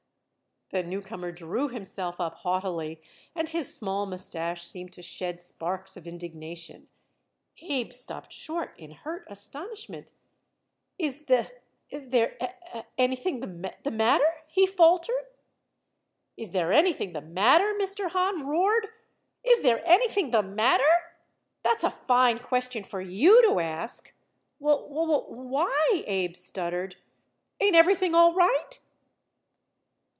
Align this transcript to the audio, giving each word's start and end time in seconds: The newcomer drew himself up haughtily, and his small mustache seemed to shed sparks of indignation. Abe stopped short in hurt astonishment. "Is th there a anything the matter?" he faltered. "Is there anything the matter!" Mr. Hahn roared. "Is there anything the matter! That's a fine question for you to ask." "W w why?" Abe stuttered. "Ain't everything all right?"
The 0.73 0.83
newcomer 0.83 1.33
drew 1.33 1.67
himself 1.67 2.21
up 2.21 2.33
haughtily, 2.33 3.01
and 3.35 3.49
his 3.49 3.75
small 3.75 4.05
mustache 4.05 4.63
seemed 4.63 4.93
to 4.93 5.01
shed 5.01 5.41
sparks 5.41 5.97
of 5.97 6.07
indignation. 6.07 6.87
Abe 7.61 7.91
stopped 7.91 8.31
short 8.31 8.73
in 8.79 8.91
hurt 8.91 9.27
astonishment. 9.29 10.13
"Is 10.97 11.25
th 11.27 11.49
there 11.91 12.37
a 12.39 12.85
anything 12.97 13.41
the 13.41 13.91
matter?" 13.91 14.43
he 14.47 14.65
faltered. 14.65 15.27
"Is 16.37 16.51
there 16.51 16.71
anything 16.71 17.11
the 17.11 17.19
matter!" 17.19 17.73
Mr. 17.77 18.07
Hahn 18.09 18.47
roared. 18.47 18.87
"Is 19.43 19.63
there 19.63 19.85
anything 19.85 20.31
the 20.31 20.41
matter! 20.41 21.11
That's 21.63 21.83
a 21.83 21.91
fine 21.91 22.39
question 22.39 22.85
for 22.85 23.01
you 23.01 23.41
to 23.49 23.59
ask." 23.59 24.13
"W 24.61 24.87
w 24.87 25.25
why?" 25.31 26.03
Abe 26.07 26.37
stuttered. 26.37 26.95
"Ain't 27.59 27.75
everything 27.75 28.15
all 28.15 28.33
right?" 28.33 28.79